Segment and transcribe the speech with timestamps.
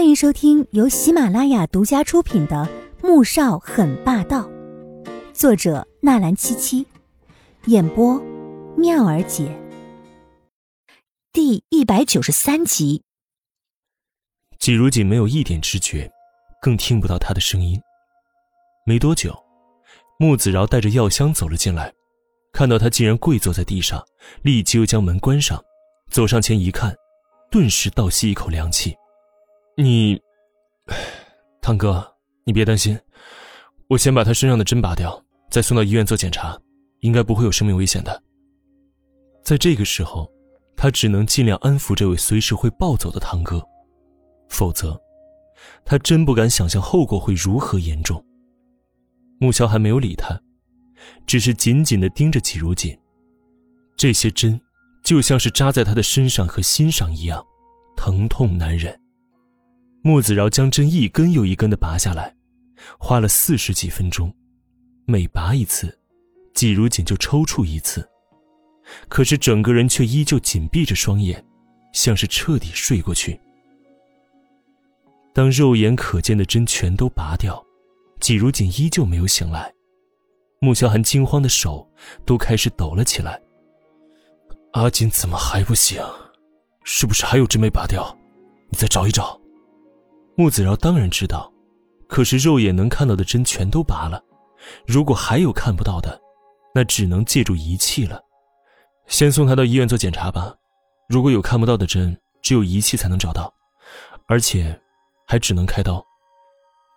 [0.00, 2.66] 欢迎收听由喜马拉雅独家出品的
[3.06, 4.48] 《穆少很霸道》，
[5.34, 6.86] 作者纳兰七七，
[7.66, 8.18] 演播
[8.78, 9.54] 妙儿姐。
[11.34, 13.02] 第一百九十三集。
[14.58, 16.10] 季如锦没有一点知觉，
[16.62, 17.78] 更听不到他的声音。
[18.86, 19.38] 没多久，
[20.18, 21.92] 穆子饶带着药箱走了进来，
[22.54, 24.02] 看到他竟然跪坐在地上，
[24.40, 25.62] 立即又将门关上，
[26.10, 26.96] 走上前一看，
[27.50, 28.96] 顿时倒吸一口凉气。
[29.82, 30.20] 你，
[31.62, 32.06] 堂哥，
[32.44, 32.98] 你别担心，
[33.88, 36.58] 我先把他身上的针拔掉，再送到医院做检查，
[36.98, 38.22] 应该不会有生命危险的。
[39.42, 40.30] 在这个时候，
[40.76, 43.66] 他只能尽量安抚这位随时会暴走的堂哥，
[44.50, 45.00] 否则，
[45.82, 48.22] 他真不敢想象后果会如何严重。
[49.38, 50.38] 穆萧还没有理他，
[51.26, 52.94] 只是紧紧的盯着季如锦，
[53.96, 54.60] 这些针
[55.02, 57.42] 就像是扎在他的身上和心上一样，
[57.96, 58.94] 疼痛难忍。
[60.02, 62.34] 穆子饶将针一根又一根的拔下来，
[62.98, 64.34] 花了四十几分钟，
[65.04, 65.98] 每拔一次，
[66.54, 68.08] 季如锦就抽搐一次，
[69.08, 71.44] 可是整个人却依旧紧闭着双眼，
[71.92, 73.38] 像是彻底睡过去。
[75.34, 77.62] 当肉眼可见的针全都拔掉，
[78.20, 79.72] 季如锦依旧没有醒来，
[80.60, 81.88] 穆萧寒惊慌的手
[82.24, 83.40] 都开始抖了起来。
[84.72, 86.02] 阿锦怎么还不醒？
[86.84, 88.16] 是不是还有针没拔掉？
[88.70, 89.39] 你再找一找。
[90.40, 91.52] 穆子饶当然知道，
[92.08, 94.24] 可是肉眼能看到的针全都拔了，
[94.86, 96.18] 如果还有看不到的，
[96.74, 98.18] 那只能借助仪器了。
[99.06, 100.54] 先送他到医院做检查吧，
[101.10, 103.52] 如果有看不到的针，只有仪器才能找到，
[104.28, 104.80] 而且
[105.26, 106.02] 还只能开刀。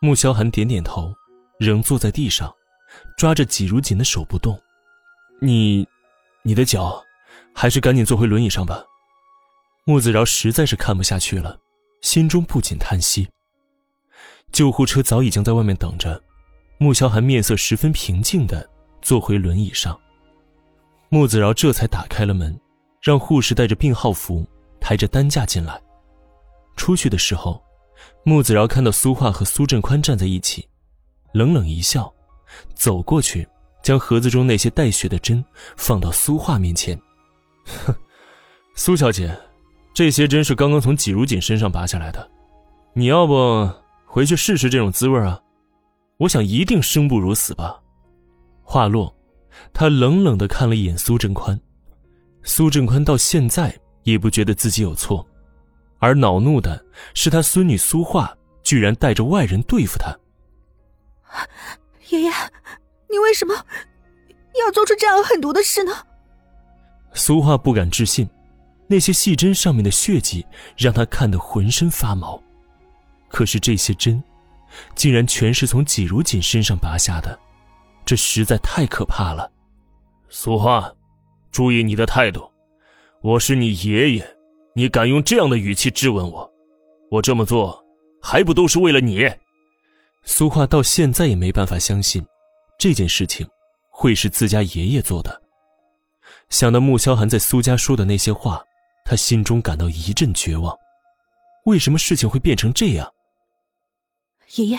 [0.00, 1.12] 穆萧寒点点头，
[1.58, 2.54] 仍坐在地上，
[3.18, 4.56] 抓着季如锦的手不动。
[5.40, 5.84] 你，
[6.44, 7.02] 你的脚，
[7.52, 8.84] 还是赶紧坐回轮椅上吧。
[9.86, 11.58] 穆子饶实在是看不下去了。
[12.04, 13.26] 心中不禁叹息。
[14.52, 16.22] 救护车早已经在外面等着，
[16.76, 18.68] 穆萧寒面色十分平静的
[19.00, 19.98] 坐回轮椅上。
[21.08, 22.60] 穆子饶这才打开了门，
[23.00, 24.46] 让护士带着病号服，
[24.78, 25.80] 抬着担架进来。
[26.76, 27.64] 出去的时候，
[28.22, 30.68] 穆子饶看到苏画和苏振宽站在一起，
[31.32, 32.12] 冷冷一笑，
[32.74, 33.48] 走过去，
[33.82, 35.42] 将盒子中那些带血的针
[35.74, 37.00] 放到苏画面前，
[37.64, 37.94] 哼，
[38.76, 39.34] 苏小姐。
[39.94, 42.28] 这些针是刚刚从季如锦身上拔下来的，
[42.94, 43.70] 你要不
[44.04, 45.40] 回去试试这种滋味啊？
[46.16, 47.80] 我想一定生不如死吧。
[48.64, 49.16] 话落，
[49.72, 51.58] 他冷冷的看了一眼苏振宽，
[52.42, 53.72] 苏振宽到现在
[54.02, 55.24] 也不觉得自己有错，
[56.00, 56.84] 而恼怒的
[57.14, 60.12] 是他孙女苏画居然带着外人对付他。
[62.08, 62.32] 爷爷，
[63.08, 63.54] 你为什么
[64.58, 65.92] 要做出这样狠毒的事呢？
[67.12, 68.28] 苏画不敢置信。
[68.86, 70.44] 那些细针上面的血迹
[70.76, 72.40] 让他看得浑身发毛，
[73.28, 74.22] 可是这些针，
[74.94, 77.38] 竟然全是从季如锦身上拔下的，
[78.04, 79.50] 这实在太可怕了。
[80.28, 80.92] 苏花，
[81.50, 82.46] 注意你的态度，
[83.22, 84.36] 我是你爷爷，
[84.74, 86.52] 你敢用这样的语气质问我？
[87.10, 87.82] 我这么做
[88.20, 89.26] 还不都是为了你？
[90.24, 92.24] 苏画到现在也没办法相信，
[92.78, 93.46] 这件事情
[93.88, 95.40] 会是自家爷爷做的。
[96.50, 98.62] 想到穆萧寒在苏家说的那些话。
[99.04, 100.76] 他心中感到一阵绝望，
[101.66, 103.12] 为什么事情会变成这样？
[104.56, 104.78] 爷爷，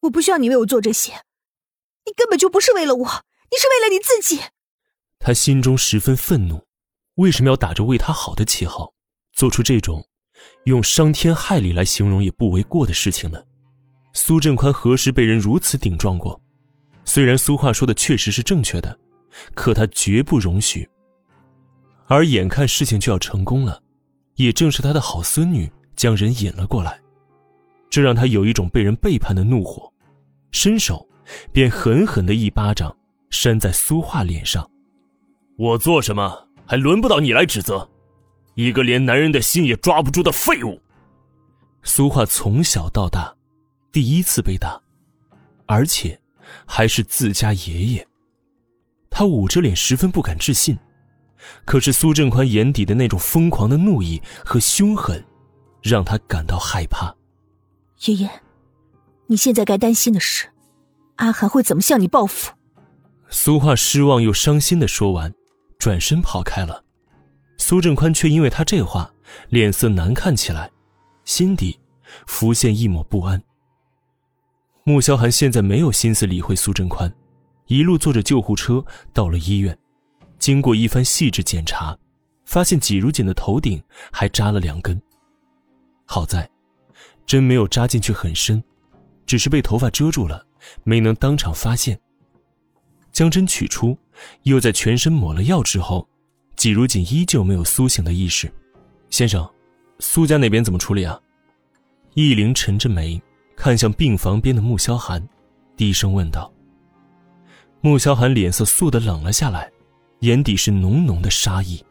[0.00, 1.12] 我不需要你为我做这些，
[2.06, 3.04] 你根本就不是为了我，
[3.50, 4.40] 你是为了你自己。
[5.18, 6.64] 他心中十分愤怒，
[7.16, 8.94] 为什么要打着为他好的旗号，
[9.32, 10.06] 做出这种
[10.64, 13.42] 用伤天害理来形容也不为过的事情呢？
[14.12, 16.40] 苏振宽何时被人如此顶撞过？
[17.04, 18.96] 虽然苏话说的确实是正确的，
[19.54, 20.88] 可他绝不容许。
[22.08, 23.82] 而眼看事情就要成功了，
[24.36, 26.98] 也正是他的好孙女将人引了过来，
[27.90, 29.92] 这让他有一种被人背叛的怒火，
[30.50, 31.06] 伸手
[31.52, 32.96] 便狠狠的一巴掌
[33.28, 34.68] 扇在苏画脸上。
[35.58, 37.86] 我做什么还轮不到你来指责，
[38.54, 40.80] 一个连男人的心也抓不住的废物。
[41.82, 43.36] 苏画从小到大，
[43.92, 44.80] 第一次被打，
[45.66, 46.18] 而且
[46.64, 48.08] 还是自家爷爷。
[49.10, 50.78] 他捂着脸，十分不敢置信。
[51.64, 55.24] 可是苏振宽眼底的那种疯狂的怒意和凶狠，
[55.82, 57.14] 让他感到害怕。
[58.06, 58.30] 爷爷，
[59.26, 60.48] 你现在该担心的是，
[61.16, 62.52] 阿寒会怎么向你报复？
[63.28, 65.34] 苏画失望又伤心的说完，
[65.78, 66.84] 转身跑开了。
[67.58, 69.10] 苏振宽却因为他这话，
[69.48, 70.70] 脸色难看起来，
[71.24, 71.78] 心底
[72.26, 73.42] 浮现一抹不安。
[74.84, 77.12] 穆萧寒现在没有心思理会苏振宽，
[77.66, 78.82] 一路坐着救护车
[79.12, 79.76] 到了医院。
[80.38, 81.96] 经过一番细致检查，
[82.44, 83.82] 发现季如锦的头顶
[84.12, 85.00] 还扎了两根。
[86.04, 86.48] 好在，
[87.26, 88.62] 针没有扎进去很深，
[89.26, 90.46] 只是被头发遮住了，
[90.84, 91.98] 没能当场发现。
[93.12, 93.98] 将针取出，
[94.44, 96.08] 又在全身抹了药之后，
[96.56, 98.50] 季如锦依旧没有苏醒的意识。
[99.10, 99.48] 先生，
[99.98, 101.20] 苏家那边怎么处理啊？
[102.14, 103.20] 易灵沉着眉，
[103.56, 105.26] 看向病房边的穆萧寒，
[105.76, 106.52] 低声问道。
[107.80, 109.70] 穆萧寒脸色肃的冷了下来，
[110.20, 111.84] 眼底是浓浓的杀意，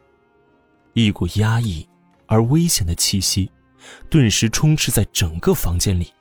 [0.94, 1.88] 一股压抑
[2.26, 3.52] 而危险的气息，
[4.10, 6.12] 顿时充斥在整个房间里。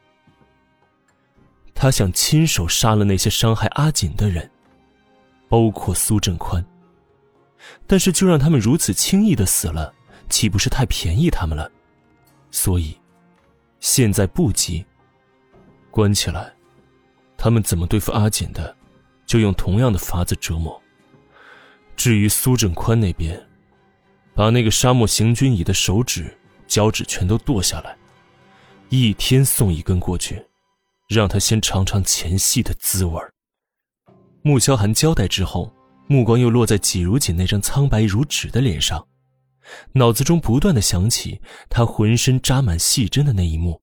[1.75, 4.51] 他想亲手杀了那些伤害阿锦的人。
[5.49, 6.67] 包括苏振宽，
[7.87, 9.95] 但是就让他们如此轻易的死了，
[10.29, 11.71] 岂不是太便宜他们了？
[12.51, 12.99] 所以，
[13.79, 14.85] 现在不急。
[15.89, 16.53] 关起来，
[17.37, 18.77] 他们怎么对付阿锦的，
[19.25, 20.83] 就用同样的法子折磨。
[21.97, 23.43] 至于苏振宽那边，
[24.35, 27.97] 把那个沙漠行军蚁的手指、脚趾全都剁下来，
[28.91, 30.45] 一天送一根过去，
[31.09, 33.33] 让他先尝尝前戏的滋味儿。
[34.43, 35.73] 穆萧寒交代之后，
[36.07, 39.05] 目光又落在季如锦那张苍白如纸的脸上，
[39.93, 43.81] 脑子中不断的想起他浑身扎满细针的那一幕。